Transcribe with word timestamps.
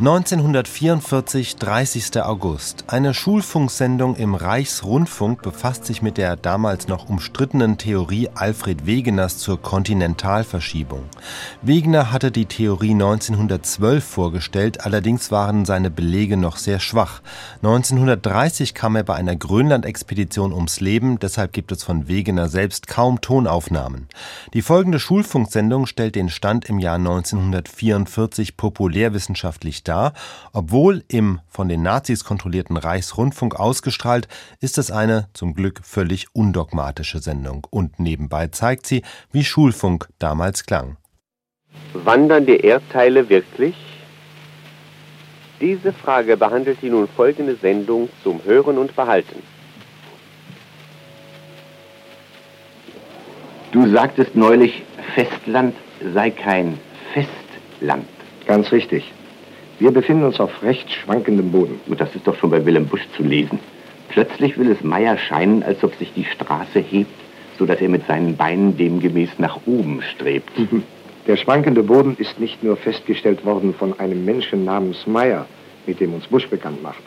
1944, 0.00 1.56
30. 1.56 2.22
August. 2.22 2.84
Eine 2.86 3.14
Schulfunksendung 3.14 4.14
im 4.14 4.36
Reichsrundfunk 4.36 5.42
befasst 5.42 5.86
sich 5.86 6.02
mit 6.02 6.18
der 6.18 6.36
damals 6.36 6.86
noch 6.86 7.08
umstrittenen 7.08 7.78
Theorie 7.78 8.28
Alfred 8.32 8.86
Wegeners 8.86 9.38
zur 9.38 9.60
Kontinentalverschiebung. 9.60 11.02
Wegener 11.62 12.12
hatte 12.12 12.30
die 12.30 12.46
Theorie 12.46 12.92
1912 12.92 14.04
vorgestellt, 14.04 14.86
allerdings 14.86 15.32
waren 15.32 15.64
seine 15.64 15.90
Belege 15.90 16.36
noch 16.36 16.58
sehr 16.58 16.78
schwach. 16.78 17.20
1930 17.64 18.74
kam 18.74 18.94
er 18.94 19.02
bei 19.02 19.16
einer 19.16 19.34
Grönland-Expedition 19.34 20.52
ums 20.52 20.78
Leben, 20.78 21.18
deshalb 21.18 21.52
gibt 21.52 21.72
es 21.72 21.82
von 21.82 22.06
Wegener 22.06 22.48
selbst 22.48 22.86
kaum 22.86 23.20
Tonaufnahmen. 23.20 24.06
Die 24.54 24.62
folgende 24.62 25.00
Schulfunksendung 25.00 25.86
stellt 25.86 26.14
den 26.14 26.28
Stand 26.28 26.66
im 26.66 26.78
Jahr 26.78 26.98
1944 26.98 28.56
populärwissenschaftlich 28.56 29.82
dar. 29.88 30.12
Obwohl 30.52 31.02
im 31.08 31.40
von 31.48 31.68
den 31.68 31.82
Nazis 31.82 32.24
kontrollierten 32.24 32.76
Reichsrundfunk 32.76 33.56
ausgestrahlt, 33.56 34.28
ist 34.60 34.78
es 34.78 34.90
eine 34.90 35.28
zum 35.32 35.54
Glück 35.54 35.80
völlig 35.82 36.26
undogmatische 36.34 37.18
Sendung. 37.20 37.66
Und 37.70 37.98
nebenbei 37.98 38.48
zeigt 38.48 38.86
sie, 38.86 39.02
wie 39.32 39.44
Schulfunk 39.44 40.08
damals 40.18 40.66
klang. 40.66 40.96
Wandern 41.92 42.46
die 42.46 42.60
Erdteile 42.60 43.28
wirklich? 43.28 43.74
Diese 45.60 45.92
Frage 45.92 46.36
behandelt 46.36 46.78
die 46.82 46.90
nun 46.90 47.08
folgende 47.08 47.56
Sendung 47.56 48.08
zum 48.22 48.44
Hören 48.44 48.78
und 48.78 48.94
Behalten. 48.94 49.42
Du 53.72 53.86
sagtest 53.88 54.34
neulich, 54.34 54.82
Festland 55.14 55.74
sei 56.14 56.30
kein 56.30 56.78
Festland. 57.12 58.06
Ganz 58.46 58.72
richtig. 58.72 59.12
Wir 59.78 59.92
befinden 59.92 60.24
uns 60.24 60.40
auf 60.40 60.62
recht 60.62 60.90
schwankendem 60.90 61.52
Boden. 61.52 61.80
Und 61.86 62.00
das 62.00 62.14
ist 62.14 62.26
doch 62.26 62.36
schon 62.36 62.50
bei 62.50 62.64
Willem 62.64 62.86
Busch 62.86 63.06
zu 63.16 63.22
lesen. 63.22 63.60
Plötzlich 64.08 64.58
will 64.58 64.70
es 64.70 64.82
Meier 64.82 65.16
scheinen, 65.18 65.62
als 65.62 65.84
ob 65.84 65.94
sich 65.94 66.12
die 66.14 66.24
Straße 66.24 66.80
hebt, 66.80 67.14
so 67.58 67.66
dass 67.66 67.80
er 67.80 67.88
mit 67.88 68.06
seinen 68.06 68.36
Beinen 68.36 68.76
demgemäß 68.76 69.38
nach 69.38 69.58
oben 69.66 70.02
strebt. 70.02 70.50
Der 71.26 71.36
schwankende 71.36 71.82
Boden 71.82 72.16
ist 72.18 72.40
nicht 72.40 72.64
nur 72.64 72.76
festgestellt 72.76 73.44
worden 73.44 73.74
von 73.74 73.98
einem 74.00 74.24
Menschen 74.24 74.64
namens 74.64 75.06
Meier, 75.06 75.46
mit 75.86 76.00
dem 76.00 76.14
uns 76.14 76.26
Busch 76.26 76.48
bekannt 76.48 76.82
macht. 76.82 77.02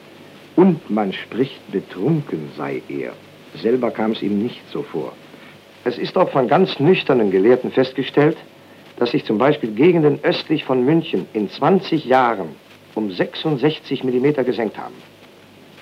Und 0.55 0.89
man 0.89 1.11
spricht, 1.11 1.71
betrunken 1.71 2.49
sei 2.55 2.81
er. 2.87 3.13
Selber 3.55 3.91
kam 3.91 4.11
es 4.11 4.21
ihm 4.21 4.41
nicht 4.41 4.61
so 4.71 4.83
vor. 4.83 5.13
Es 5.83 5.97
ist 5.97 6.15
auch 6.17 6.29
von 6.29 6.47
ganz 6.47 6.79
nüchternen 6.79 7.31
Gelehrten 7.31 7.71
festgestellt, 7.71 8.37
dass 8.97 9.11
sich 9.11 9.25
zum 9.25 9.37
Beispiel 9.37 9.71
Gegenden 9.71 10.19
östlich 10.23 10.63
von 10.63 10.85
München 10.85 11.27
in 11.33 11.49
20 11.49 12.05
Jahren 12.05 12.49
um 12.95 13.11
66 13.11 14.03
mm 14.03 14.43
gesenkt 14.45 14.77
haben. 14.77 14.95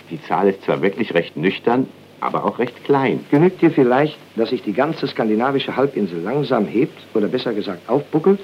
Die 0.10 0.22
Zahl 0.24 0.50
ist 0.50 0.64
zwar 0.64 0.82
wirklich 0.82 1.14
recht 1.14 1.38
nüchtern, 1.38 1.88
aber 2.20 2.46
auch 2.46 2.60
recht 2.60 2.84
klein. 2.84 3.26
Genügt 3.32 3.62
dir 3.62 3.72
vielleicht, 3.72 4.18
dass 4.36 4.50
sich 4.50 4.62
die 4.64 4.74
ganze 4.74 5.08
skandinavische 5.08 5.76
Halbinsel 5.76 6.22
langsam 6.22 6.66
hebt, 6.66 6.98
oder 7.14 7.28
besser 7.28 7.54
gesagt 7.54 7.88
aufbuckelt, 7.88 8.40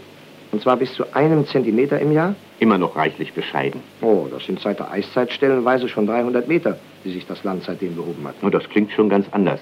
und 0.51 0.61
zwar 0.61 0.77
bis 0.77 0.93
zu 0.93 1.13
einem 1.13 1.45
Zentimeter 1.47 1.99
im 1.99 2.11
Jahr? 2.11 2.35
Immer 2.59 2.77
noch 2.77 2.95
reichlich 2.95 3.33
bescheiden. 3.33 3.81
Oh, 4.01 4.27
das 4.31 4.45
sind 4.45 4.59
seit 4.61 4.79
der 4.79 4.91
Eiszeit 4.91 5.31
stellenweise 5.33 5.89
schon 5.89 6.07
300 6.07 6.47
Meter, 6.47 6.77
die 7.03 7.11
sich 7.11 7.25
das 7.25 7.43
Land 7.43 7.63
seitdem 7.63 7.95
behoben 7.95 8.25
hat. 8.25 8.35
Oh, 8.41 8.49
das 8.49 8.63
klingt 8.69 8.91
schon 8.91 9.09
ganz 9.09 9.27
anders. 9.31 9.59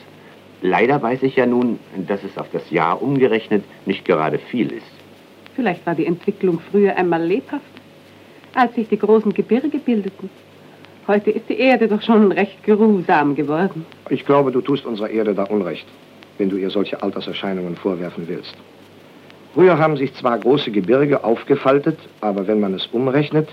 Leider 0.66 1.02
weiß 1.02 1.24
ich 1.24 1.36
ja 1.36 1.46
nun, 1.46 1.78
dass 2.08 2.24
es 2.24 2.38
auf 2.38 2.48
das 2.54 2.72
Jahr 2.72 3.02
umgerechnet 3.02 3.66
nicht 3.86 4.06
gerade 4.06 4.38
viel 4.38 4.72
ist. 4.72 4.94
Vielleicht 5.58 5.86
war 5.86 5.94
die 5.94 6.06
Entwicklung 6.06 6.62
früher 6.72 6.96
einmal 6.96 7.22
lebhaft, 7.22 7.66
als 8.56 8.74
sich 8.74 8.88
die 8.88 8.98
großen 8.98 9.34
Gebirge 9.34 9.78
bildeten. 9.78 10.30
Heute 11.06 11.32
ist 11.32 11.50
die 11.50 11.60
Erde 11.60 11.90
doch 11.90 12.02
schon 12.02 12.32
recht 12.32 12.64
geruhsam 12.64 13.36
geworden. 13.36 13.86
Ich 14.10 14.26
glaube, 14.26 14.54
du 14.54 14.62
tust 14.62 14.86
unserer 14.86 15.10
Erde 15.10 15.36
da 15.36 15.44
Unrecht, 15.44 15.86
wenn 16.38 16.50
du 16.50 16.56
ihr 16.56 16.70
solche 16.70 17.04
Alterserscheinungen 17.04 17.76
vorwerfen 17.76 18.26
willst. 18.30 18.56
Früher 19.54 19.78
haben 19.78 19.98
sich 19.98 20.14
zwar 20.14 20.40
große 20.40 20.72
Gebirge 20.72 21.26
aufgefaltet, 21.26 22.00
aber 22.22 22.48
wenn 22.48 22.62
man 22.62 22.74
es 22.74 22.88
umrechnet, 22.88 23.50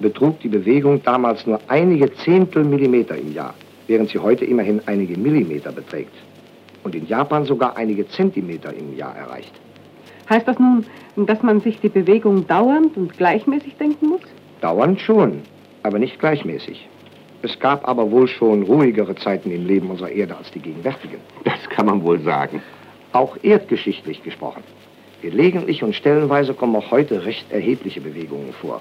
betrug 0.00 0.40
die 0.40 0.48
Bewegung 0.48 1.02
damals 1.02 1.46
nur 1.46 1.60
einige 1.68 2.10
Zehntel 2.14 2.64
Millimeter 2.64 3.18
im 3.18 3.34
Jahr, 3.34 3.52
während 3.86 4.08
sie 4.08 4.18
heute 4.18 4.46
immerhin 4.46 4.80
einige 4.86 5.18
Millimeter 5.18 5.72
beträgt 5.72 6.14
und 6.84 6.94
in 6.94 7.06
Japan 7.06 7.44
sogar 7.44 7.76
einige 7.76 8.08
Zentimeter 8.08 8.72
im 8.72 8.96
Jahr 8.96 9.16
erreicht. 9.16 9.52
Heißt 10.28 10.46
das 10.46 10.58
nun, 10.58 10.84
dass 11.16 11.42
man 11.42 11.60
sich 11.60 11.80
die 11.80 11.88
Bewegung 11.88 12.46
dauernd 12.46 12.96
und 12.96 13.16
gleichmäßig 13.16 13.76
denken 13.76 14.08
muss? 14.08 14.20
Dauernd 14.60 15.00
schon, 15.00 15.42
aber 15.82 15.98
nicht 15.98 16.18
gleichmäßig. 16.18 16.88
Es 17.40 17.58
gab 17.60 17.86
aber 17.86 18.10
wohl 18.10 18.26
schon 18.26 18.64
ruhigere 18.64 19.14
Zeiten 19.14 19.50
im 19.52 19.66
Leben 19.66 19.90
unserer 19.90 20.10
Erde 20.10 20.36
als 20.36 20.50
die 20.50 20.58
gegenwärtigen. 20.58 21.18
Das 21.44 21.68
kann 21.70 21.86
man 21.86 22.02
wohl 22.02 22.20
sagen. 22.20 22.60
Auch 23.12 23.36
erdgeschichtlich 23.42 24.22
gesprochen. 24.22 24.64
Gelegentlich 25.22 25.82
und 25.82 25.94
stellenweise 25.94 26.52
kommen 26.52 26.76
auch 26.76 26.90
heute 26.90 27.24
recht 27.24 27.50
erhebliche 27.50 28.00
Bewegungen 28.00 28.52
vor. 28.60 28.80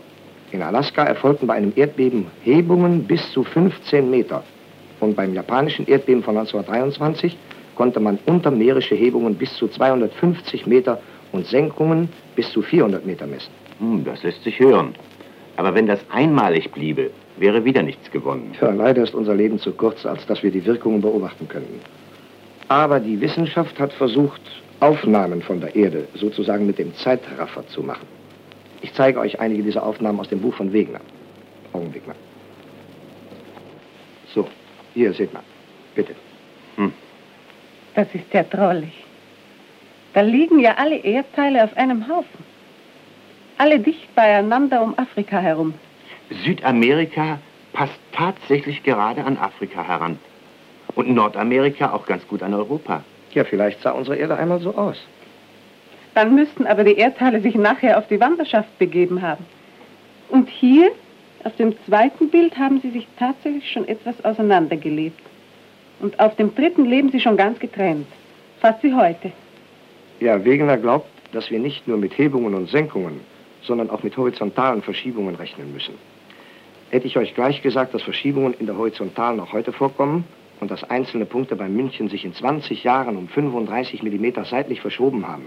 In 0.51 0.61
Alaska 0.61 1.03
erfolgten 1.03 1.47
bei 1.47 1.53
einem 1.53 1.73
Erdbeben 1.75 2.27
Hebungen 2.43 3.03
bis 3.03 3.31
zu 3.31 3.43
15 3.43 4.09
Meter. 4.09 4.43
Und 4.99 5.15
beim 5.15 5.33
japanischen 5.33 5.87
Erdbeben 5.87 6.23
von 6.23 6.37
1923 6.37 7.37
konnte 7.77 7.99
man 7.99 8.17
untermeerische 8.25 8.95
Hebungen 8.95 9.35
bis 9.35 9.53
zu 9.53 9.67
250 9.67 10.65
Meter 10.65 10.99
und 11.31 11.45
Senkungen 11.45 12.09
bis 12.35 12.51
zu 12.51 12.63
400 12.63 13.05
Meter 13.05 13.27
messen. 13.27 13.51
Hm, 13.79 14.03
das 14.03 14.23
lässt 14.23 14.43
sich 14.43 14.59
hören. 14.59 14.95
Aber 15.57 15.75
wenn 15.75 15.85
das 15.85 15.99
einmalig 16.09 16.71
bliebe, 16.71 17.11
wäre 17.37 17.63
wieder 17.63 17.83
nichts 17.83 18.09
gewonnen. 18.11 18.55
Ja, 18.59 18.71
leider 18.71 19.03
ist 19.03 19.13
unser 19.13 19.35
Leben 19.35 19.59
zu 19.59 19.71
kurz, 19.71 20.05
als 20.05 20.25
dass 20.25 20.41
wir 20.41 20.51
die 20.51 20.65
Wirkungen 20.65 21.01
beobachten 21.01 21.47
könnten. 21.47 21.79
Aber 22.67 22.99
die 22.99 23.21
Wissenschaft 23.21 23.79
hat 23.79 23.93
versucht, 23.93 24.41
Aufnahmen 24.79 25.41
von 25.41 25.61
der 25.61 25.75
Erde 25.75 26.07
sozusagen 26.15 26.65
mit 26.65 26.79
dem 26.79 26.93
Zeitraffer 26.95 27.65
zu 27.67 27.81
machen. 27.83 28.07
Ich 28.81 28.93
zeige 28.93 29.19
euch 29.19 29.39
einige 29.39 29.63
dieser 29.63 29.83
Aufnahmen 29.83 30.19
aus 30.19 30.29
dem 30.29 30.39
Buch 30.39 30.55
von 30.55 30.73
Wegener. 30.73 31.01
Augenblick 31.73 32.05
mal. 32.07 32.15
So, 34.33 34.47
hier 34.93 35.13
seht 35.13 35.33
man. 35.33 35.43
Bitte. 35.95 36.13
Das 37.97 38.13
ist 38.13 38.31
sehr 38.31 38.47
traulich. 38.47 38.93
Da 40.13 40.21
liegen 40.21 40.59
ja 40.59 40.75
alle 40.77 40.97
Erdteile 40.97 41.63
auf 41.63 41.75
einem 41.75 42.07
Haufen. 42.07 42.45
Alle 43.57 43.79
dicht 43.79 44.13
beieinander 44.13 44.83
um 44.83 44.93
Afrika 44.99 45.39
herum. 45.39 45.73
Südamerika 46.45 47.39
passt 47.73 47.99
tatsächlich 48.11 48.83
gerade 48.83 49.23
an 49.23 49.35
Afrika 49.39 49.81
heran. 49.81 50.19
Und 50.93 51.09
Nordamerika 51.09 51.91
auch 51.91 52.05
ganz 52.05 52.27
gut 52.27 52.43
an 52.43 52.53
Europa. 52.53 53.03
Ja, 53.31 53.43
vielleicht 53.43 53.81
sah 53.81 53.93
unsere 53.93 54.17
Erde 54.17 54.37
einmal 54.37 54.59
so 54.59 54.75
aus. 54.75 55.03
Dann 56.13 56.35
müssten 56.35 56.67
aber 56.67 56.83
die 56.83 56.97
Erdteile 56.97 57.41
sich 57.41 57.55
nachher 57.55 57.97
auf 57.97 58.07
die 58.09 58.19
Wanderschaft 58.19 58.77
begeben 58.77 59.23
haben. 59.23 59.43
Und 60.29 60.49
hier, 60.49 60.91
auf 61.43 61.55
dem 61.55 61.73
zweiten 61.87 62.29
Bild, 62.29 62.59
haben 62.59 62.79
sie 62.79 62.91
sich 62.91 63.07
tatsächlich 63.17 63.71
schon 63.71 63.87
etwas 63.87 64.23
auseinandergelebt. 64.23 65.19
Und 65.99 66.19
auf 66.19 66.35
dem 66.35 66.53
dritten 66.53 66.85
leben 66.85 67.11
sie 67.11 67.19
schon 67.19 67.37
ganz 67.37 67.59
getrennt. 67.59 68.07
Fast 68.59 68.83
wie 68.83 68.93
heute. 68.93 69.31
Ja, 70.19 70.43
Wegener 70.43 70.77
glaubt, 70.77 71.09
dass 71.31 71.51
wir 71.51 71.59
nicht 71.59 71.87
nur 71.87 71.97
mit 71.97 72.17
Hebungen 72.17 72.53
und 72.53 72.69
Senkungen, 72.69 73.21
sondern 73.63 73.89
auch 73.89 74.03
mit 74.03 74.15
horizontalen 74.17 74.81
Verschiebungen 74.81 75.35
rechnen 75.35 75.73
müssen. 75.73 75.95
Hätte 76.89 77.07
ich 77.07 77.17
euch 77.17 77.35
gleich 77.35 77.61
gesagt, 77.61 77.93
dass 77.93 78.01
Verschiebungen 78.01 78.53
in 78.53 78.65
der 78.65 78.77
Horizontalen 78.77 79.39
auch 79.39 79.51
heute 79.51 79.73
vorkommen 79.73 80.23
und 80.59 80.71
dass 80.71 80.83
einzelne 80.83 81.25
Punkte 81.25 81.55
bei 81.55 81.67
München 81.67 82.09
sich 82.09 82.23
in 82.23 82.33
20 82.33 82.83
Jahren 82.83 83.17
um 83.17 83.27
35 83.27 84.01
mm 84.01 84.43
seitlich 84.49 84.81
verschoben 84.81 85.27
haben, 85.27 85.45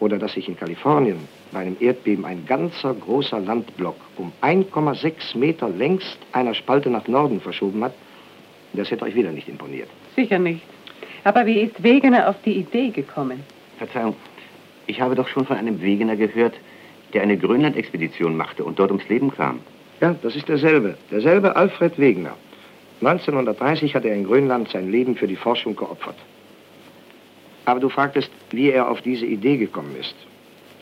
oder 0.00 0.18
dass 0.18 0.32
sich 0.32 0.48
in 0.48 0.56
Kalifornien 0.56 1.18
bei 1.52 1.60
einem 1.60 1.76
Erdbeben 1.78 2.24
ein 2.24 2.44
ganzer 2.46 2.92
großer 2.92 3.38
Landblock 3.38 3.96
um 4.16 4.32
1,6 4.42 5.38
Meter 5.38 5.68
längst 5.68 6.18
einer 6.32 6.54
Spalte 6.54 6.90
nach 6.90 7.06
Norden 7.06 7.40
verschoben 7.40 7.84
hat, 7.84 7.94
das 8.74 8.90
hätte 8.90 9.04
euch 9.04 9.14
wieder 9.14 9.30
nicht 9.30 9.48
imponiert. 9.48 9.88
Sicher 10.16 10.38
nicht. 10.38 10.62
Aber 11.24 11.46
wie 11.46 11.60
ist 11.60 11.82
Wegener 11.82 12.28
auf 12.28 12.36
die 12.44 12.54
Idee 12.58 12.90
gekommen? 12.90 13.40
Verzeihung, 13.78 14.16
ich 14.86 15.00
habe 15.00 15.14
doch 15.14 15.28
schon 15.28 15.46
von 15.46 15.56
einem 15.56 15.80
Wegener 15.80 16.16
gehört, 16.16 16.54
der 17.12 17.22
eine 17.22 17.36
Grönland-Expedition 17.36 18.36
machte 18.36 18.64
und 18.64 18.78
dort 18.78 18.90
ums 18.90 19.08
Leben 19.08 19.32
kam. 19.32 19.60
Ja, 20.00 20.16
das 20.22 20.34
ist 20.34 20.48
derselbe. 20.48 20.96
Derselbe 21.10 21.54
Alfred 21.54 21.98
Wegener. 21.98 22.34
1930 23.00 23.94
hat 23.94 24.04
er 24.04 24.14
in 24.14 24.24
Grönland 24.24 24.68
sein 24.70 24.90
Leben 24.90 25.16
für 25.16 25.26
die 25.26 25.36
Forschung 25.36 25.76
geopfert. 25.76 26.16
Aber 27.64 27.80
du 27.80 27.88
fragtest, 27.88 28.30
wie 28.50 28.70
er 28.70 28.90
auf 28.90 29.02
diese 29.02 29.26
Idee 29.26 29.56
gekommen 29.56 29.94
ist. 29.98 30.14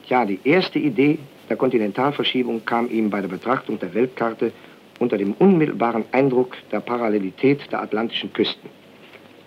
Ja, 0.09 0.25
die 0.25 0.41
erste 0.45 0.79
Idee 0.79 1.19
der 1.49 1.57
Kontinentalverschiebung 1.57 2.65
kam 2.65 2.91
ihm 2.91 3.11
bei 3.11 3.21
der 3.21 3.29
Betrachtung 3.29 3.79
der 3.79 3.93
Weltkarte 3.93 4.53
unter 5.01 5.19
dem 5.19 5.35
unmittelbaren 5.39 6.05
Eindruck 6.13 6.57
der 6.71 6.79
Parallelität 6.81 7.61
der 7.73 7.83
atlantischen 7.83 8.33
Küsten. 8.33 8.71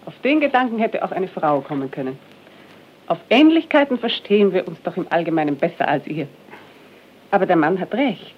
Auf 0.05 0.19
den 0.19 0.41
Gedanken 0.41 0.79
hätte 0.79 1.05
auch 1.05 1.11
eine 1.11 1.29
Frau 1.29 1.61
kommen 1.61 1.89
können. 1.89 2.19
Auf 3.07 3.19
Ähnlichkeiten 3.29 3.97
verstehen 3.97 4.51
wir 4.51 4.67
uns 4.67 4.81
doch 4.83 4.97
im 4.97 5.07
Allgemeinen 5.09 5.55
besser 5.55 5.87
als 5.87 6.05
ihr. 6.07 6.27
Aber 7.31 7.45
der 7.45 7.55
Mann 7.55 7.79
hat 7.79 7.93
recht. 7.93 8.35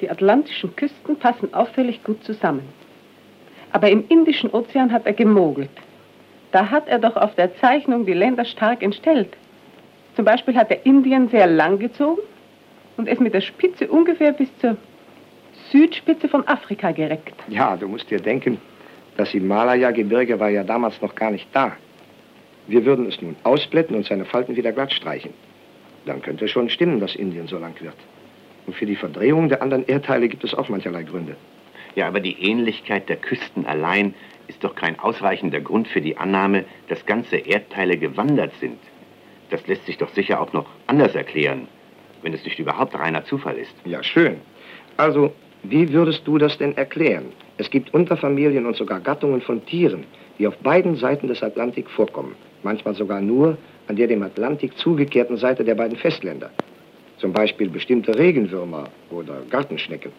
Die 0.00 0.10
atlantischen 0.10 0.74
Küsten 0.74 1.16
passen 1.16 1.52
auffällig 1.54 2.02
gut 2.02 2.24
zusammen. 2.24 2.66
Aber 3.72 3.90
im 3.90 4.04
Indischen 4.08 4.50
Ozean 4.50 4.90
hat 4.90 5.06
er 5.06 5.12
gemogelt. 5.12 5.70
Da 6.52 6.70
hat 6.70 6.88
er 6.88 6.98
doch 6.98 7.16
auf 7.16 7.34
der 7.34 7.54
Zeichnung 7.56 8.06
die 8.06 8.14
Länder 8.14 8.44
stark 8.44 8.82
entstellt. 8.82 9.36
Zum 10.16 10.24
Beispiel 10.24 10.56
hat 10.56 10.70
er 10.70 10.84
Indien 10.84 11.28
sehr 11.28 11.46
lang 11.46 11.78
gezogen 11.78 12.22
und 12.96 13.08
es 13.08 13.20
mit 13.20 13.34
der 13.34 13.40
Spitze 13.40 13.88
ungefähr 13.88 14.32
bis 14.32 14.48
zur 14.58 14.76
Südspitze 15.70 16.28
von 16.28 16.46
Afrika 16.48 16.92
gereckt. 16.92 17.34
Ja, 17.48 17.76
du 17.76 17.88
musst 17.88 18.10
dir 18.10 18.20
denken, 18.20 18.58
das 19.16 19.30
Himalaya-Gebirge 19.30 20.38
war 20.40 20.48
ja 20.48 20.64
damals 20.64 21.00
noch 21.00 21.14
gar 21.14 21.30
nicht 21.30 21.48
da. 21.52 21.72
Wir 22.66 22.84
würden 22.84 23.06
es 23.06 23.20
nun 23.20 23.36
ausblätten 23.42 23.96
und 23.96 24.06
seine 24.06 24.24
Falten 24.24 24.56
wieder 24.56 24.72
glatt 24.72 24.92
streichen. 24.92 25.32
Dann 26.06 26.22
könnte 26.22 26.46
es 26.46 26.50
schon 26.50 26.70
stimmen, 26.70 27.00
dass 27.00 27.14
Indien 27.14 27.46
so 27.46 27.58
lang 27.58 27.74
wird. 27.80 27.96
Und 28.66 28.74
für 28.76 28.86
die 28.86 28.96
Verdrehung 28.96 29.48
der 29.48 29.62
anderen 29.62 29.86
Erdteile 29.86 30.28
gibt 30.28 30.44
es 30.44 30.54
auch 30.54 30.68
mancherlei 30.68 31.02
Gründe. 31.02 31.36
Ja, 31.96 32.06
aber 32.06 32.20
die 32.20 32.40
Ähnlichkeit 32.40 33.08
der 33.08 33.16
Küsten 33.16 33.66
allein 33.66 34.14
ist 34.46 34.62
doch 34.62 34.74
kein 34.74 34.98
ausreichender 34.98 35.60
Grund 35.60 35.88
für 35.88 36.00
die 36.00 36.16
Annahme, 36.16 36.64
dass 36.88 37.04
ganze 37.06 37.36
Erdteile 37.36 37.96
gewandert 37.96 38.52
sind. 38.60 38.78
Das 39.50 39.66
lässt 39.66 39.86
sich 39.86 39.98
doch 39.98 40.10
sicher 40.10 40.40
auch 40.40 40.52
noch 40.52 40.66
anders 40.86 41.14
erklären, 41.14 41.68
wenn 42.22 42.32
es 42.32 42.44
nicht 42.44 42.58
überhaupt 42.58 42.96
reiner 42.96 43.24
Zufall 43.24 43.56
ist. 43.56 43.74
Ja, 43.84 44.02
schön. 44.02 44.36
Also, 44.96 45.32
wie 45.62 45.92
würdest 45.92 46.26
du 46.26 46.38
das 46.38 46.56
denn 46.58 46.76
erklären? 46.76 47.26
Es 47.58 47.70
gibt 47.70 47.92
Unterfamilien 47.92 48.66
und 48.66 48.76
sogar 48.76 49.00
Gattungen 49.00 49.42
von 49.42 49.64
Tieren, 49.66 50.04
die 50.38 50.46
auf 50.46 50.56
beiden 50.58 50.96
Seiten 50.96 51.28
des 51.28 51.42
Atlantik 51.42 51.90
vorkommen. 51.90 52.34
Manchmal 52.62 52.94
sogar 52.94 53.20
nur 53.20 53.58
an 53.86 53.96
der 53.96 54.06
dem 54.06 54.22
Atlantik 54.22 54.76
zugekehrten 54.78 55.36
Seite 55.36 55.64
der 55.64 55.74
beiden 55.74 55.98
Festländer. 55.98 56.50
Zum 57.18 57.32
Beispiel 57.32 57.68
bestimmte 57.68 58.18
Regenwürmer 58.18 58.88
oder 59.10 59.42
Gartenschnecken. 59.50 60.12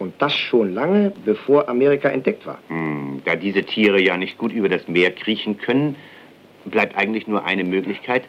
Und 0.00 0.14
das 0.18 0.34
schon 0.34 0.74
lange, 0.74 1.12
bevor 1.24 1.68
Amerika 1.68 2.08
entdeckt 2.08 2.44
war. 2.44 2.58
Hm, 2.66 3.22
da 3.24 3.36
diese 3.36 3.62
Tiere 3.62 4.02
ja 4.02 4.16
nicht 4.16 4.36
gut 4.38 4.52
über 4.52 4.68
das 4.68 4.88
Meer 4.88 5.12
kriechen 5.12 5.58
können, 5.58 5.94
bleibt 6.64 6.96
eigentlich 6.96 7.28
nur 7.28 7.44
eine 7.44 7.62
Möglichkeit. 7.62 8.24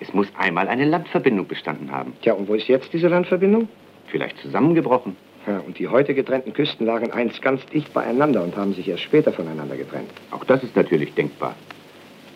Es 0.00 0.14
muss 0.14 0.28
einmal 0.38 0.68
eine 0.68 0.86
Landverbindung 0.86 1.46
bestanden 1.46 1.92
haben. 1.92 2.14
Tja, 2.22 2.32
und 2.32 2.48
wo 2.48 2.54
ist 2.54 2.68
jetzt 2.68 2.92
diese 2.94 3.08
Landverbindung? 3.08 3.68
Vielleicht 4.06 4.38
zusammengebrochen. 4.38 5.16
Ja, 5.46 5.58
und 5.66 5.78
die 5.78 5.88
heute 5.88 6.14
getrennten 6.14 6.52
Küsten 6.52 6.86
lagen 6.86 7.10
einst 7.10 7.42
ganz 7.42 7.64
dicht 7.66 7.92
beieinander 7.92 8.42
und 8.44 8.56
haben 8.56 8.74
sich 8.74 8.88
erst 8.88 9.02
später 9.02 9.32
voneinander 9.32 9.76
getrennt. 9.76 10.10
Auch 10.30 10.44
das 10.44 10.62
ist 10.62 10.76
natürlich 10.76 11.14
denkbar. 11.14 11.56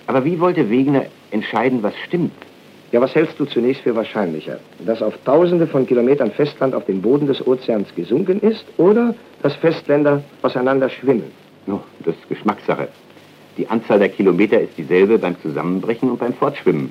Aber 0.08 0.25
wie 0.25 0.41
wollte 0.41 0.69
Wegener 0.70 1.06
entscheiden, 1.31 1.82
was 1.82 1.94
stimmt? 2.06 2.32
Ja, 2.93 3.00
was 3.00 3.14
hältst 3.14 3.38
du 3.38 3.44
zunächst 3.44 3.82
für 3.82 3.94
wahrscheinlicher? 3.94 4.58
Dass 4.85 5.03
auf 5.03 5.14
tausende 5.25 5.67
von 5.67 5.87
Kilometern 5.87 6.31
Festland 6.31 6.75
auf 6.75 6.87
dem 6.87 7.03
Boden 7.03 7.26
des 7.26 7.44
Ozeans 7.47 7.93
gesunken 7.94 8.41
ist 8.41 8.64
oder 8.76 9.14
dass 9.43 9.55
Festländer 9.56 10.23
auseinander 10.43 10.88
schwimmen? 10.88 11.31
No, 11.67 11.82
das 12.05 12.14
ist 12.14 12.29
Geschmackssache. 12.29 12.88
Die 13.56 13.69
Anzahl 13.69 13.99
der 13.99 14.08
Kilometer 14.08 14.61
ist 14.61 14.76
dieselbe 14.76 15.19
beim 15.19 15.41
Zusammenbrechen 15.41 16.11
und 16.11 16.19
beim 16.19 16.35
Fortschwimmen. 16.35 16.91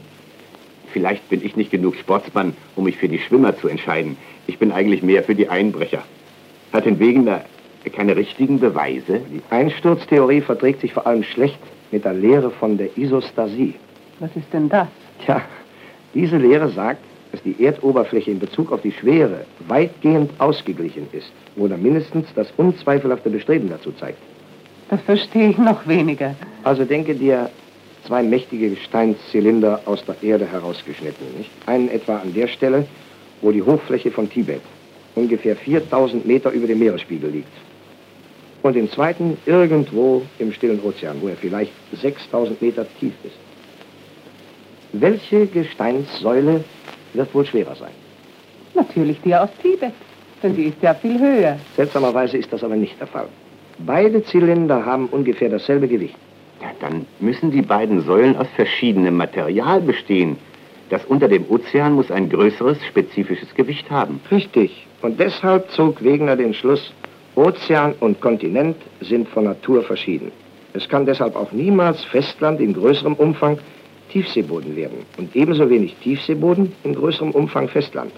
Vielleicht 0.96 1.28
bin 1.28 1.44
ich 1.44 1.58
nicht 1.58 1.72
genug 1.72 1.98
Sportsmann, 1.98 2.56
um 2.78 2.86
mich 2.86 2.96
für 2.96 3.10
die 3.10 3.20
Schwimmer 3.20 3.58
zu 3.58 3.68
entscheiden. 3.68 4.16
Ich 4.48 4.60
bin 4.60 4.72
eigentlich 4.72 5.04
mehr 5.04 5.24
für 5.24 5.36
die 5.36 5.50
Einbrecher. 5.50 6.02
Hat 6.72 6.86
denn 6.86 7.00
Wegener 7.00 7.42
keine 7.94 8.16
richtigen 8.16 8.62
Beweise? 8.62 9.20
Die 9.30 9.42
Einsturztheorie 9.50 10.40
verträgt 10.40 10.80
sich 10.80 10.94
vor 10.94 11.06
allem 11.06 11.24
schlecht 11.24 11.60
mit 11.92 12.06
der 12.06 12.14
Lehre 12.14 12.50
von 12.50 12.78
der 12.78 12.98
Isostasie. 12.98 13.74
Was 14.22 14.34
ist 14.38 14.48
denn 14.54 14.70
das? 14.70 14.88
Tja, 15.26 15.42
diese 16.14 16.38
Lehre 16.38 16.70
sagt, 16.70 17.04
dass 17.34 17.44
die 17.44 17.62
Erdoberfläche 17.62 18.32
in 18.32 18.40
Bezug 18.40 18.72
auf 18.72 18.82
die 18.82 18.94
Schwere 18.94 19.46
weitgehend 19.68 20.32
ausgeglichen 20.38 21.08
ist 21.12 21.30
oder 21.58 21.76
mindestens 21.76 22.28
das 22.36 22.48
unzweifelhafte 22.56 23.30
Bestreben 23.30 23.68
dazu 23.68 23.92
zeigt. 23.92 24.20
Das 24.90 25.02
verstehe 25.02 25.50
ich 25.50 25.58
noch 25.58 25.86
weniger. 25.86 26.36
Also 26.64 26.86
denke 26.86 27.16
dir 27.16 27.50
zwei 28.06 28.24
mächtige 28.24 28.70
Gesteinszylinder 28.70 29.82
aus 29.86 30.04
der 30.06 30.16
Erde 30.22 30.46
herausgeschnitten. 30.46 31.26
Nicht? 31.38 31.50
Einen 31.66 31.90
etwa 31.90 32.18
an 32.18 32.34
der 32.34 32.48
Stelle, 32.48 32.86
wo 33.42 33.52
die 33.52 33.62
Hochfläche 33.62 34.12
von 34.12 34.30
Tibet 34.30 34.62
ungefähr 35.16 35.56
4000 35.56 36.26
Meter 36.26 36.52
über 36.52 36.68
dem 36.68 36.80
Meeresspiegel 36.80 37.30
liegt. 37.30 37.48
Und 38.64 38.76
den 38.76 38.90
zweiten 38.90 39.38
irgendwo 39.46 40.24
im 40.40 40.52
stillen 40.52 40.82
Ozean, 40.84 41.18
wo 41.22 41.28
er 41.28 41.36
vielleicht 41.36 41.72
6000 41.94 42.62
Meter 42.62 42.86
tief 43.00 43.14
ist. 43.24 43.36
Welche 44.94 45.46
Gesteinssäule 45.48 46.64
wird 47.14 47.34
wohl 47.34 47.46
schwerer 47.46 47.76
sein? 47.76 47.92
Natürlich 48.74 49.22
die 49.24 49.36
aus 49.36 49.50
Tibet, 49.62 49.94
denn 50.42 50.56
die 50.56 50.64
ist 50.64 50.82
ja 50.82 50.94
viel 50.94 51.20
höher. 51.20 51.58
Seltsamerweise 51.76 52.38
ist 52.38 52.52
das 52.52 52.64
aber 52.64 52.76
nicht 52.76 53.00
der 53.00 53.08
Fall. 53.08 53.28
Beide 53.80 54.24
Zylinder 54.24 54.86
haben 54.86 55.08
ungefähr 55.08 55.50
dasselbe 55.50 55.88
Gewicht. 55.88 56.16
Ja, 56.62 56.72
dann 56.80 57.06
müssen 57.20 57.52
die 57.52 57.62
beiden 57.62 58.02
Säulen 58.02 58.38
aus 58.38 58.48
verschiedenem 58.56 59.18
Material 59.18 59.82
bestehen. 59.82 60.38
Das 60.90 61.04
unter 61.06 61.28
dem 61.28 61.46
Ozean 61.50 61.94
muss 61.94 62.12
ein 62.12 62.30
größeres 62.30 62.78
spezifisches 62.86 63.54
Gewicht 63.56 63.90
haben. 63.90 64.22
Richtig. 64.32 64.86
Und 65.02 65.20
deshalb 65.20 65.70
zog 65.72 66.04
Wegener 66.04 66.36
den 66.36 66.54
Schluss, 66.54 66.94
Ozean 67.36 67.94
und 68.00 68.22
Kontinent 68.22 68.78
sind 69.02 69.28
von 69.28 69.44
Natur 69.46 69.84
verschieden. 69.84 70.32
Es 70.74 70.88
kann 70.88 71.06
deshalb 71.06 71.36
auch 71.36 71.52
niemals 71.52 72.04
Festland 72.06 72.60
in 72.62 72.74
größerem 72.74 73.14
Umfang 73.16 73.60
Tiefseeboden 74.10 74.76
werden 74.76 75.00
und 75.18 75.36
ebenso 75.36 75.70
wenig 75.70 75.96
Tiefseeboden 76.04 76.72
in 76.84 76.96
größerem 76.96 77.32
Umfang 77.32 77.68
Festland. 77.68 78.12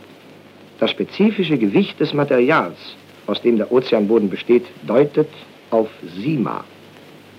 Das 0.79 0.91
spezifische 0.91 1.57
Gewicht 1.57 1.99
des 1.99 2.13
Materials, 2.13 2.77
aus 3.25 3.41
dem 3.41 3.57
der 3.57 3.71
Ozeanboden 3.71 4.29
besteht, 4.29 4.65
deutet 4.85 5.29
auf 5.71 5.89
Sima. 6.15 6.63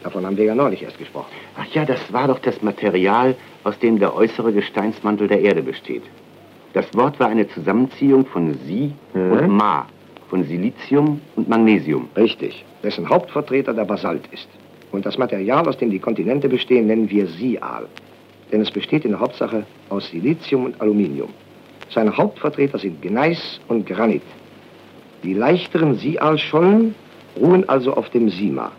Davon 0.02 0.24
haben 0.24 0.36
wir 0.36 0.44
ja 0.44 0.54
neulich 0.54 0.82
erst 0.82 0.98
gesprochen. 0.98 1.26
Ach 1.56 1.66
ja, 1.74 1.84
das 1.84 2.12
war 2.12 2.28
doch 2.28 2.38
das 2.38 2.62
Material, 2.62 3.34
aus 3.64 3.78
dem 3.80 3.98
der 3.98 4.14
äußere 4.14 4.52
Gesteinsmantel 4.52 5.26
der 5.28 5.40
Erde 5.40 5.62
besteht. 5.62 6.02
Das 6.72 6.86
Wort 6.94 7.18
war 7.18 7.28
eine 7.28 7.48
Zusammenziehung 7.48 8.24
von 8.26 8.54
Si 8.66 8.92
Mhm. 9.14 9.32
und 9.32 9.48
Ma, 9.48 9.86
von 10.28 10.44
Silizium 10.44 11.20
und 11.36 11.48
Magnesium. 11.48 12.08
Richtig, 12.16 12.64
dessen 12.82 13.08
Hauptvertreter 13.08 13.72
der 13.74 13.84
Basalt 13.84 14.22
ist. 14.32 14.48
Und 14.92 15.04
das 15.04 15.18
Material, 15.18 15.66
aus 15.68 15.76
dem 15.78 15.90
die 15.90 15.98
Kontinente 15.98 16.48
bestehen, 16.48 16.86
nennen 16.86 17.10
wir 17.10 17.26
Sial. 17.26 17.86
Denn 18.52 18.60
es 18.60 18.70
besteht 18.70 19.04
in 19.04 19.10
der 19.10 19.20
Hauptsache 19.20 19.64
aus 19.90 20.08
Silizium 20.10 20.64
und 20.66 20.80
Aluminium. 20.80 21.30
Seine 21.90 22.16
Hauptvertreter 22.16 22.78
sind 22.78 23.02
Gneis 23.02 23.60
und 23.68 23.86
Granit. 23.86 24.22
Die 25.22 25.34
leichteren 25.34 25.96
Sialschollen 25.96 26.94
ruhen 27.38 27.68
also 27.68 27.94
auf 27.94 28.08
dem 28.10 28.28
Sima, 28.30 28.70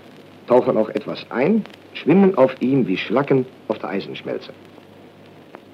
tauchen 0.50 0.78
auch 0.78 0.90
etwas 0.90 1.26
ein, 1.30 1.64
schwimmen 1.94 2.38
auf 2.38 2.54
ihm 2.60 2.88
wie 2.88 2.98
Schlacken 2.98 3.46
auf 3.70 3.80
der 3.80 3.90
Eisenschmelze. 3.90 4.52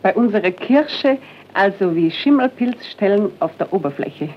Bei 0.03 0.13
unserer 0.13 0.51
Kirsche 0.51 1.17
also 1.55 1.96
wie 1.96 2.12
Schimmelpilzstellen 2.12 3.32
auf 3.39 3.55
der 3.58 3.74
Oberfläche. 3.74 4.29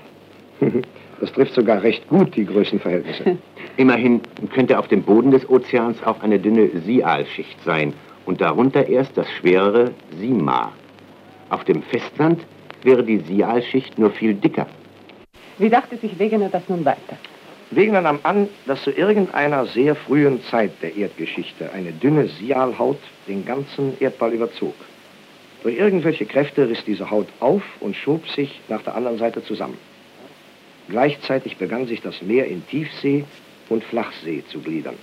Das 1.21 1.33
trifft 1.33 1.53
sogar 1.53 1.83
recht 1.83 2.07
gut 2.07 2.33
die 2.37 2.45
Größenverhältnisse. 2.45 3.37
Immerhin 3.75 4.21
könnte 4.53 4.79
auf 4.79 4.87
dem 4.87 5.03
Boden 5.03 5.31
des 5.31 5.49
Ozeans 5.49 6.01
auch 6.03 6.23
eine 6.23 6.39
dünne 6.39 6.69
Sialschicht 6.85 7.61
sein 7.65 7.93
und 8.25 8.39
darunter 8.39 8.87
erst 8.87 9.17
das 9.17 9.29
schwerere 9.31 9.91
Sima. 10.17 10.71
Auf 11.49 11.65
dem 11.65 11.81
Festland 11.81 12.39
wäre 12.83 13.03
die 13.03 13.17
Sialschicht 13.17 13.99
nur 13.99 14.11
viel 14.11 14.33
dicker. 14.33 14.65
Wie 15.57 15.69
dachte 15.69 15.97
sich 15.97 16.17
Wegener 16.17 16.47
das 16.47 16.69
nun 16.69 16.85
weiter? 16.85 17.17
Wegener 17.71 18.01
nahm 18.01 18.19
an, 18.23 18.49
dass 18.65 18.81
zu 18.81 18.91
irgendeiner 18.91 19.67
sehr 19.67 19.95
frühen 19.95 20.41
Zeit 20.45 20.71
der 20.81 20.95
Erdgeschichte 20.95 21.71
eine 21.71 21.91
dünne 21.91 22.27
Sialhaut 22.27 22.99
den 23.27 23.45
ganzen 23.45 23.93
Erdball 23.99 24.33
überzog. 24.33 24.73
Durch 25.61 25.77
irgendwelche 25.77 26.25
Kräfte 26.25 26.67
riss 26.67 26.83
diese 26.85 27.11
Haut 27.11 27.27
auf 27.39 27.61
und 27.79 27.95
schob 27.95 28.27
sich 28.29 28.59
nach 28.69 28.81
der 28.81 28.95
anderen 28.95 29.19
Seite 29.19 29.43
zusammen. 29.43 29.77
Gleichzeitig 30.87 31.57
begann 31.57 31.85
sich 31.85 32.01
das 32.01 32.21
Meer 32.23 32.47
in 32.47 32.65
Tiefsee 32.67 33.25
und 33.69 33.83
Flachsee 33.83 34.43
zu 34.49 34.59
gliedern. 34.59 34.95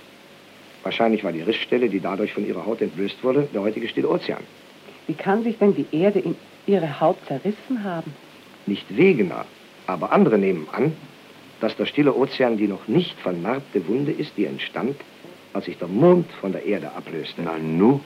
Wahrscheinlich 0.83 1.23
war 1.23 1.31
die 1.31 1.41
Rissstelle, 1.41 1.87
die 1.87 2.01
dadurch 2.01 2.33
von 2.33 2.45
ihrer 2.45 2.65
Haut 2.65 2.81
entblößt 2.81 3.23
wurde, 3.23 3.47
der 3.53 3.61
heutige 3.61 3.87
Stille 3.87 4.09
Ozean. 4.09 4.43
Wie 5.07 5.13
kann 5.13 5.43
sich 5.43 5.57
denn 5.57 5.73
die 5.73 5.87
Erde 5.91 6.19
in 6.19 6.35
ihre 6.65 6.99
Haut 6.99 7.17
zerrissen 7.27 7.83
haben? 7.85 8.13
Nicht 8.65 8.97
Wegener, 8.97 9.45
aber 9.85 10.11
andere 10.11 10.37
nehmen 10.37 10.67
an, 10.71 10.91
dass 11.59 11.75
der 11.75 11.85
Stille 11.85 12.13
Ozean 12.15 12.57
die 12.57 12.67
noch 12.67 12.87
nicht 12.87 13.17
vernarbte 13.19 13.87
Wunde 13.87 14.11
ist, 14.11 14.37
die 14.37 14.45
entstand, 14.45 14.95
als 15.53 15.65
sich 15.65 15.77
der 15.77 15.87
Mond 15.87 16.27
von 16.39 16.51
der 16.51 16.65
Erde 16.65 16.91
ablöste. 16.91 17.41
Na 17.43 17.57
nu, 17.57 18.01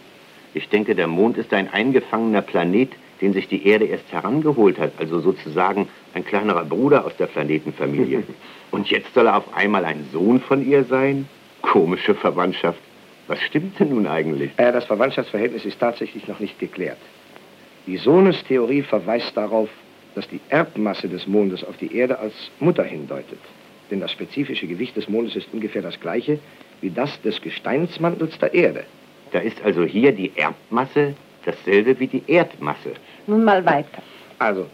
ich 0.54 0.70
denke, 0.70 0.96
der 0.96 1.08
Mond 1.08 1.38
ist 1.38 1.54
ein 1.54 1.72
eingefangener 1.72 2.42
Planet, 2.42 2.92
den 3.22 3.34
sich 3.34 3.48
die 3.48 3.68
Erde 3.68 3.86
erst 3.86 4.12
herangeholt 4.12 4.80
hat, 4.80 4.94
also 4.98 5.20
sozusagen 5.20 5.88
ein 6.14 6.26
kleinerer 6.26 6.66
Bruder 6.66 7.06
aus 7.06 7.16
der 7.18 7.28
Planetenfamilie. 7.28 8.24
Und 8.72 8.90
jetzt 8.90 9.14
soll 9.14 9.28
er 9.28 9.38
auf 9.38 9.54
einmal 9.56 9.86
ein 9.86 10.08
Sohn 10.12 10.40
von 10.42 10.68
ihr 10.68 10.84
sein? 10.86 11.28
Komische 11.62 12.16
Verwandtschaft. 12.16 12.80
Was 13.28 13.40
stimmt 13.42 13.80
denn 13.80 13.90
nun 13.90 14.08
eigentlich? 14.08 14.52
Äh, 14.58 14.72
das 14.72 14.86
Verwandtschaftsverhältnis 14.86 15.66
ist 15.66 15.80
tatsächlich 15.80 16.28
noch 16.28 16.40
nicht 16.40 16.58
geklärt. 16.60 16.98
Die 17.86 17.98
Sohnestheorie 17.98 18.82
verweist 18.82 19.36
darauf, 19.36 19.70
dass 20.16 20.28
die 20.28 20.42
Erbmasse 20.50 21.08
des 21.08 21.28
Mondes 21.28 21.64
auf 21.64 21.78
die 21.78 21.96
Erde 21.96 22.20
als 22.20 22.34
Mutter 22.60 22.84
hindeutet. 22.84 23.40
Denn 23.90 24.00
das 24.00 24.12
spezifische 24.12 24.68
Gewicht 24.68 24.96
des 24.96 25.10
Mondes 25.10 25.36
ist 25.36 25.48
ungefähr 25.54 25.82
das 25.82 26.00
gleiche 26.00 26.40
wie 26.82 26.90
das 26.90 27.22
des 27.22 27.42
Gesteinsmantels 27.42 28.38
der 28.40 28.54
Erde. 28.54 28.84
Da 29.32 29.40
ist 29.40 29.62
also 29.64 29.84
hier 29.84 30.12
die 30.12 30.32
Erbmasse 30.36 31.16
dasselbe 31.46 32.00
wie 32.00 32.08
die 32.08 32.24
Erdmasse. 32.28 32.94
Nun 33.28 33.44
mal 33.44 33.66
weiter. 33.66 34.02
Also, 34.40 34.68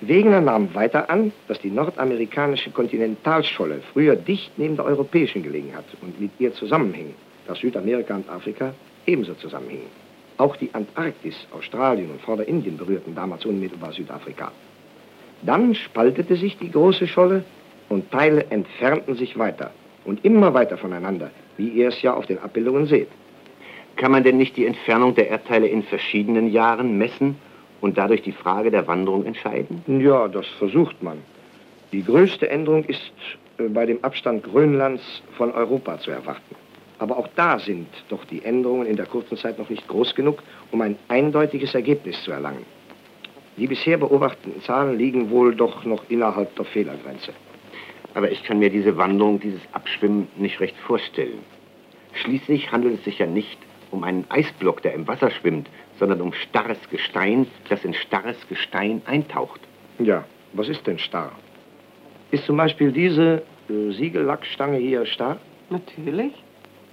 Wegener 0.00 0.40
nahm 0.40 0.74
weiter 0.74 1.08
an, 1.08 1.32
dass 1.48 1.60
die 1.60 1.70
nordamerikanische 1.70 2.70
Kontinentalscholle 2.70 3.80
früher 3.92 4.16
dicht 4.16 4.52
neben 4.56 4.76
der 4.76 4.84
europäischen 4.84 5.42
gelegen 5.42 5.74
hat 5.74 5.84
und 6.00 6.20
mit 6.20 6.32
ihr 6.38 6.52
zusammenhing, 6.54 7.14
dass 7.46 7.58
Südamerika 7.58 8.16
und 8.16 8.28
Afrika 8.28 8.74
ebenso 9.06 9.34
zusammenhingen. 9.34 9.86
Auch 10.38 10.56
die 10.56 10.70
Antarktis, 10.72 11.36
Australien 11.52 12.10
und 12.10 12.20
Vorderindien 12.20 12.76
berührten 12.76 13.14
damals 13.14 13.44
unmittelbar 13.44 13.92
Südafrika. 13.92 14.50
Dann 15.42 15.74
spaltete 15.74 16.36
sich 16.36 16.56
die 16.58 16.70
große 16.70 17.06
Scholle 17.06 17.44
und 17.88 18.10
Teile 18.10 18.46
entfernten 18.50 19.16
sich 19.16 19.38
weiter 19.38 19.72
und 20.04 20.24
immer 20.24 20.54
weiter 20.54 20.78
voneinander, 20.78 21.30
wie 21.56 21.68
ihr 21.68 21.88
es 21.88 22.00
ja 22.02 22.14
auf 22.14 22.26
den 22.26 22.38
Abbildungen 22.38 22.86
seht. 22.86 23.08
Kann 23.96 24.12
man 24.12 24.22
denn 24.22 24.38
nicht 24.38 24.56
die 24.56 24.66
Entfernung 24.66 25.14
der 25.14 25.28
Erdteile 25.28 25.66
in 25.66 25.82
verschiedenen 25.82 26.50
Jahren 26.50 26.96
messen 26.96 27.36
und 27.80 27.98
dadurch 27.98 28.22
die 28.22 28.32
Frage 28.32 28.70
der 28.70 28.86
Wanderung 28.86 29.26
entscheiden? 29.26 29.82
Ja, 30.00 30.28
das 30.28 30.46
versucht 30.58 31.02
man. 31.02 31.18
Die 31.92 32.04
größte 32.04 32.48
Änderung 32.48 32.84
ist 32.84 33.12
äh, 33.58 33.68
bei 33.68 33.84
dem 33.84 34.02
Abstand 34.02 34.44
Grönlands 34.44 35.02
von 35.36 35.52
Europa 35.52 35.98
zu 35.98 36.10
erwarten. 36.10 36.56
Aber 36.98 37.18
auch 37.18 37.28
da 37.34 37.58
sind 37.58 37.88
doch 38.08 38.24
die 38.24 38.44
Änderungen 38.44 38.86
in 38.86 38.96
der 38.96 39.06
kurzen 39.06 39.36
Zeit 39.36 39.58
noch 39.58 39.68
nicht 39.68 39.86
groß 39.88 40.14
genug, 40.14 40.42
um 40.70 40.80
ein 40.80 40.96
eindeutiges 41.08 41.74
Ergebnis 41.74 42.22
zu 42.22 42.30
erlangen. 42.30 42.64
Die 43.56 43.66
bisher 43.66 43.98
beobachteten 43.98 44.62
Zahlen 44.62 44.98
liegen 44.98 45.30
wohl 45.30 45.54
doch 45.54 45.84
noch 45.84 46.04
innerhalb 46.08 46.54
der 46.56 46.64
Fehlergrenze. 46.64 47.32
Aber 48.14 48.30
ich 48.30 48.42
kann 48.44 48.58
mir 48.58 48.70
diese 48.70 48.96
Wanderung, 48.96 49.40
dieses 49.40 49.60
Abschwimmen 49.72 50.28
nicht 50.36 50.60
recht 50.60 50.76
vorstellen. 50.78 51.38
Schließlich 52.14 52.72
handelt 52.72 52.98
es 52.98 53.04
sich 53.04 53.18
ja 53.18 53.26
nicht 53.26 53.58
um 53.90 54.04
einen 54.04 54.24
Eisblock, 54.30 54.82
der 54.82 54.94
im 54.94 55.06
Wasser 55.06 55.30
schwimmt, 55.30 55.68
sondern 55.98 56.20
um 56.20 56.32
starres 56.32 56.78
Gestein, 56.90 57.46
das 57.68 57.84
in 57.84 57.94
starres 57.94 58.36
Gestein 58.48 59.02
eintaucht. 59.06 59.60
Ja, 59.98 60.24
was 60.54 60.68
ist 60.68 60.86
denn 60.86 60.98
starr? 60.98 61.32
Ist 62.30 62.44
zum 62.46 62.56
Beispiel 62.56 62.92
diese 62.92 63.42
äh, 63.68 63.92
Siegellackstange 63.92 64.78
hier 64.78 65.04
starr? 65.06 65.38
Natürlich. 65.68 66.32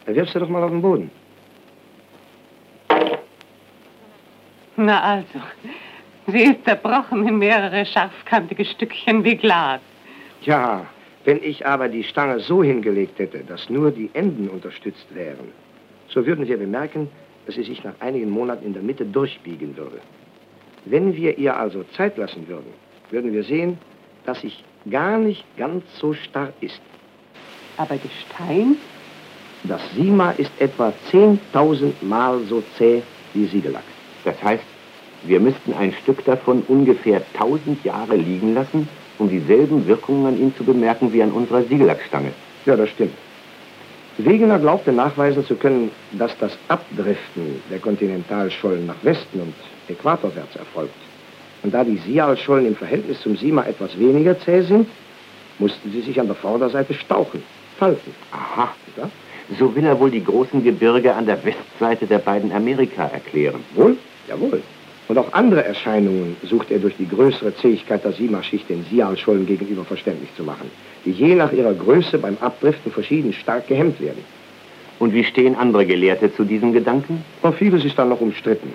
Dann 0.06 0.16
wirfst 0.16 0.36
du 0.36 0.40
doch 0.40 0.50
mal 0.50 0.64
auf 0.64 0.72
den 0.72 0.82
Boden. 0.82 1.12
Na 4.76 5.02
also, 5.02 5.40
sie 6.32 6.44
ist 6.44 6.66
zerbrochen 6.66 7.28
in 7.28 7.38
mehrere 7.38 7.86
scharfkantige 7.86 8.66
Stückchen 8.66 9.24
wie 9.24 9.36
Glas. 9.36 9.82
Ja, 10.42 10.86
wenn 11.26 11.44
ich 11.44 11.66
aber 11.66 11.90
die 11.90 12.04
Stange 12.04 12.40
so 12.40 12.64
hingelegt 12.64 13.20
hätte, 13.20 13.40
dass 13.40 13.70
nur 13.70 13.92
die 13.92 14.10
Enden 14.14 14.50
unterstützt 14.50 15.08
wären, 15.14 15.52
so 16.08 16.26
würden 16.26 16.48
wir 16.48 16.58
bemerken, 16.58 17.10
dass 17.46 17.56
sie 17.56 17.64
sich 17.64 17.84
nach 17.84 17.94
einigen 18.00 18.30
Monaten 18.30 18.66
in 18.66 18.74
der 18.74 18.82
Mitte 18.82 19.06
durchbiegen 19.06 19.76
würde. 19.76 20.00
Wenn 20.86 21.16
wir 21.16 21.38
ihr 21.38 21.58
also 21.58 21.84
Zeit 21.96 22.18
lassen 22.18 22.48
würden, 22.48 22.74
würden 23.12 23.34
wir 23.34 23.44
sehen, 23.44 23.78
dass 24.26 24.42
sich 24.42 24.64
gar 24.90 25.18
nicht 25.18 25.44
ganz 25.58 25.84
so 26.00 26.14
starr 26.14 26.54
ist. 26.62 26.82
Aber 27.78 27.98
Gestein? 27.98 28.78
Das 29.64 29.82
Sima 29.94 30.32
ist 30.32 30.52
etwa 30.60 30.94
10.000 31.12 31.94
Mal 32.02 32.40
so 32.48 32.64
zäh 32.78 33.02
wie 33.34 33.46
Siegellack. 33.46 33.84
Das 34.24 34.42
heißt, 34.42 34.64
wir 35.24 35.40
müssten 35.40 35.74
ein 35.74 35.94
Stück 35.94 36.24
davon 36.26 36.64
ungefähr 36.68 37.22
1000 37.34 37.84
Jahre 37.84 38.16
liegen 38.16 38.54
lassen, 38.54 38.88
um 39.18 39.30
dieselben 39.30 39.86
Wirkungen 39.88 40.26
an 40.26 40.40
ihm 40.40 40.56
zu 40.56 40.64
bemerken 40.64 41.12
wie 41.12 41.22
an 41.22 41.32
unserer 41.32 41.64
Siegellackstange. 41.64 42.32
Ja, 42.66 42.76
das 42.76 42.90
stimmt. 42.90 43.14
Wegener 44.18 44.60
glaubte 44.60 44.92
nachweisen 44.92 45.46
zu 45.46 45.56
können, 45.56 45.92
dass 46.12 46.38
das 46.40 46.58
Abdriften 46.68 47.62
der 47.72 47.80
Kontinentalschollen 47.80 48.86
nach 48.86 49.02
Westen 49.02 49.40
und 49.40 49.54
äquatorwärts 49.88 50.58
erfolgt. 50.58 50.94
Und 51.64 51.74
da 51.74 51.84
die 51.84 51.98
Sialschollen 51.98 52.66
im 52.66 52.76
Verhältnis 52.76 53.22
zum 53.22 53.38
Sima 53.38 53.64
etwas 53.64 53.98
weniger 53.98 54.38
zäh 54.40 54.62
sind, 54.62 54.88
mussten 55.58 55.92
sie 55.92 56.02
sich 56.02 56.20
an 56.20 56.28
der 56.28 56.36
Vorderseite 56.36 56.94
stauchen, 56.94 57.44
falten. 57.78 58.14
Aha. 58.32 58.74
Ja? 58.98 59.10
So 59.58 59.74
will 59.76 59.86
er 59.86 60.00
wohl 60.00 60.12
die 60.12 60.24
großen 60.24 60.64
Gebirge 60.64 61.14
an 61.14 61.26
der 61.26 61.44
Westseite 61.44 62.06
der 62.06 62.20
beiden 62.20 62.52
Amerika 62.52 63.08
erklären. 63.08 63.64
Wohl? 63.74 63.98
Jawohl. 64.28 64.62
Und 65.10 65.18
auch 65.18 65.34
andere 65.34 65.66
Erscheinungen 65.66 66.38
sucht 66.44 66.70
er 66.70 66.78
durch 66.78 66.96
die 66.98 67.08
größere 67.08 67.56
Zähigkeit 67.56 68.06
der 68.06 68.12
Sima-Schicht 68.12 68.70
den 68.70 68.86
Sialschollen 68.92 69.48
gegenüber 69.48 69.84
verständlich 69.84 70.30
zu 70.38 70.44
machen, 70.44 70.70
die 71.04 71.12
je 71.12 71.34
nach 71.34 71.52
ihrer 71.52 71.74
Größe 71.74 72.20
beim 72.20 72.38
Abdriften 72.40 72.92
verschieden 72.92 73.34
stark 73.34 73.68
gehemmt 73.68 74.00
werden. 74.00 74.24
Und 75.00 75.12
wie 75.12 75.24
stehen 75.24 75.56
andere 75.56 75.88
Gelehrte 75.88 76.32
zu 76.36 76.44
diesem 76.44 76.74
Gedanken? 76.74 77.26
Aber 77.42 77.54
vieles 77.54 77.84
ist 77.86 77.98
dann 77.98 78.10
noch 78.10 78.22
umstritten. 78.22 78.72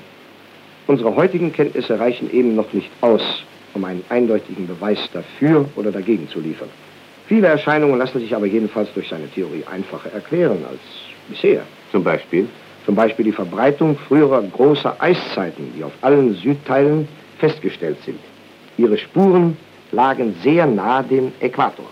Unsere 0.89 1.15
heutigen 1.15 1.53
Kenntnisse 1.53 2.01
reichen 2.01 2.29
eben 2.33 2.57
noch 2.57 2.73
nicht 2.73 2.91
aus, 3.01 3.23
um 3.73 3.85
einen 3.85 4.05
eindeutigen 4.09 4.67
Beweis 4.67 4.99
dafür 5.13 5.67
oder 5.77 5.93
dagegen 5.93 6.29
zu 6.29 6.41
liefern. 6.41 6.69
Viele 7.29 7.47
Erscheinungen 7.47 7.97
lassen 7.97 8.19
sich 8.19 8.35
aber 8.35 8.47
jedenfalls 8.47 8.93
durch 8.93 9.09
seine 9.09 9.29
Theorie 9.29 9.63
einfacher 9.71 10.13
erklären 10.13 10.65
als 10.69 10.81
bisher. 11.29 11.63
Zum 11.93 12.03
Beispiel? 12.03 12.49
Zum 12.85 12.95
Beispiel 12.95 13.25
die 13.25 13.33
Verbreitung 13.33 13.97
früherer 13.97 14.43
großer 14.43 14.97
Eiszeiten, 15.01 15.73
die 15.77 15.85
auf 15.85 15.93
allen 16.03 16.35
Südteilen 16.35 17.09
festgestellt 17.39 17.97
sind. 18.05 18.19
Ihre 18.77 18.99
Spuren 18.99 19.57
lagen 19.93 20.35
sehr 20.43 20.67
nahe 20.67 21.05
dem 21.05 21.33
Äquator. 21.41 21.87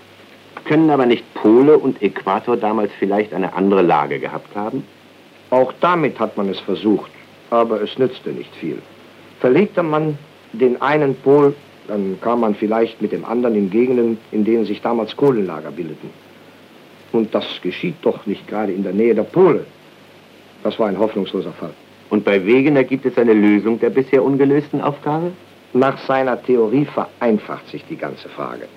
Können 0.65 0.91
aber 0.91 1.07
nicht 1.07 1.25
Pole 1.35 1.79
und 1.79 2.01
Äquator 2.03 2.57
damals 2.57 2.93
vielleicht 2.99 3.33
eine 3.33 3.53
andere 3.55 3.83
Lage 3.83 4.19
gehabt 4.19 4.55
haben? 4.55 4.85
Auch 5.51 5.73
damit 5.81 6.19
hat 6.19 6.37
man 6.37 6.49
es 6.49 6.61
versucht, 6.61 7.11
aber 7.51 7.81
es 7.83 7.99
nützte 7.99 8.31
nicht 8.31 8.55
viel. 8.57 8.79
Verlegte 9.41 9.83
man 9.83 10.17
den 10.53 10.81
einen 10.81 11.15
Pol, 11.17 11.55
dann 11.89 12.19
kam 12.21 12.41
man 12.41 12.55
vielleicht 12.55 13.03
mit 13.03 13.13
dem 13.13 13.25
anderen 13.25 13.57
in 13.57 13.71
Gegenden, 13.71 14.19
in 14.31 14.45
denen 14.45 14.65
sich 14.65 14.81
damals 14.81 15.17
Kohlenlager 15.17 15.71
bildeten. 15.71 16.11
Und 17.13 17.35
das 17.35 17.45
geschieht 17.63 17.97
doch 18.03 18.25
nicht 18.27 18.47
gerade 18.49 18.73
in 18.73 18.83
der 18.83 18.93
Nähe 18.93 19.15
der 19.15 19.25
Pole. 19.25 19.67
Das 20.63 20.79
war 20.79 20.89
ein 20.89 20.99
hoffnungsloser 20.99 21.53
Fall. 21.53 21.75
Und 22.11 22.25
bei 22.25 22.45
Wegener 22.45 22.85
gibt 22.85 23.07
es 23.07 23.17
eine 23.17 23.33
Lösung 23.33 23.81
der 23.81 23.91
bisher 23.91 24.23
ungelösten 24.23 24.81
Aufgabe? 24.81 25.33
Nach 25.73 25.99
seiner 26.07 26.43
Theorie 26.43 26.85
vereinfacht 26.85 27.69
sich 27.69 27.85
die 27.89 27.97
ganze 27.97 28.29
Frage. 28.29 28.69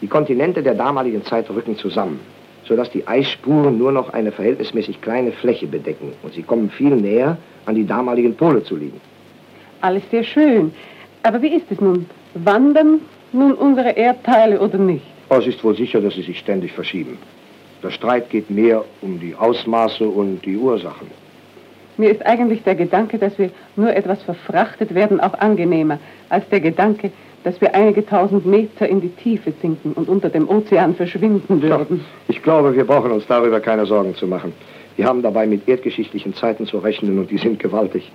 Die 0.00 0.06
Kontinente 0.06 0.62
der 0.62 0.74
damaligen 0.74 1.24
Zeit 1.24 1.50
rücken 1.50 1.76
zusammen, 1.76 2.20
sodass 2.64 2.90
die 2.90 3.06
Eisspuren 3.06 3.76
nur 3.78 3.90
noch 3.90 4.12
eine 4.12 4.30
verhältnismäßig 4.30 5.00
kleine 5.00 5.32
Fläche 5.32 5.66
bedecken 5.66 6.12
und 6.22 6.34
sie 6.34 6.44
kommen 6.44 6.70
viel 6.70 6.94
näher 6.94 7.36
an 7.66 7.74
die 7.74 7.84
damaligen 7.84 8.36
Pole 8.36 8.62
zu 8.62 8.76
liegen. 8.76 9.00
Alles 9.80 10.04
sehr 10.10 10.22
schön. 10.22 10.72
Aber 11.24 11.42
wie 11.42 11.48
ist 11.48 11.66
es 11.70 11.80
nun? 11.80 12.06
Wandern 12.34 13.00
nun 13.32 13.54
unsere 13.54 13.90
Erdteile 13.90 14.60
oder 14.60 14.78
nicht? 14.78 15.04
Oh, 15.30 15.34
es 15.34 15.46
ist 15.46 15.62
wohl 15.64 15.76
sicher, 15.76 16.00
dass 16.00 16.14
sie 16.14 16.22
sich 16.22 16.38
ständig 16.38 16.72
verschieben. 16.72 17.18
Der 17.82 17.90
Streit 17.90 18.30
geht 18.30 18.50
mehr 18.50 18.84
um 19.00 19.20
die 19.20 19.34
Ausmaße 19.34 20.06
und 20.08 20.44
die 20.44 20.56
Ursachen. 20.56 21.06
Mir 21.96 22.10
ist 22.10 22.24
eigentlich 22.24 22.62
der 22.62 22.74
Gedanke, 22.74 23.18
dass 23.18 23.38
wir 23.38 23.50
nur 23.76 23.94
etwas 23.94 24.22
verfrachtet 24.22 24.94
werden, 24.94 25.20
auch 25.20 25.34
angenehmer, 25.34 25.98
als 26.28 26.48
der 26.48 26.60
Gedanke, 26.60 27.10
dass 27.44 27.60
wir 27.60 27.74
einige 27.74 28.04
tausend 28.04 28.46
Meter 28.46 28.88
in 28.88 29.00
die 29.00 29.10
Tiefe 29.10 29.52
sinken 29.60 29.92
und 29.92 30.08
unter 30.08 30.28
dem 30.28 30.48
Ozean 30.48 30.94
verschwinden 30.94 31.62
würden. 31.62 31.96
Ja, 32.00 32.04
ich 32.28 32.42
glaube, 32.42 32.74
wir 32.74 32.84
brauchen 32.84 33.10
uns 33.10 33.26
darüber 33.26 33.60
keine 33.60 33.86
Sorgen 33.86 34.14
zu 34.14 34.26
machen. 34.26 34.52
Wir 34.96 35.06
haben 35.06 35.22
dabei 35.22 35.46
mit 35.46 35.68
erdgeschichtlichen 35.68 36.34
Zeiten 36.34 36.66
zu 36.66 36.78
rechnen 36.78 37.18
und 37.18 37.30
die 37.30 37.38
sind 37.38 37.60
gewaltig. 37.60 38.10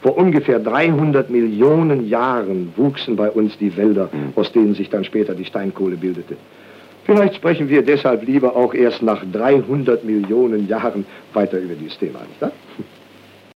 Vor 0.00 0.16
ungefähr 0.16 0.60
300 0.60 1.28
Millionen 1.28 2.08
Jahren 2.08 2.72
wuchsen 2.76 3.16
bei 3.16 3.30
uns 3.30 3.58
die 3.58 3.76
Wälder, 3.76 4.08
aus 4.36 4.52
denen 4.52 4.74
sich 4.74 4.88
dann 4.90 5.02
später 5.04 5.34
die 5.34 5.44
Steinkohle 5.44 5.96
bildete. 5.96 6.36
Vielleicht 7.08 7.36
sprechen 7.36 7.70
wir 7.70 7.80
deshalb 7.80 8.26
lieber 8.26 8.54
auch 8.54 8.74
erst 8.74 9.00
nach 9.00 9.24
300 9.32 10.04
Millionen 10.04 10.68
Jahren 10.68 11.06
weiter 11.32 11.58
über 11.58 11.72
dieses 11.72 11.98
Thema, 11.98 12.18
nicht 12.28 12.38
wahr? 12.42 12.52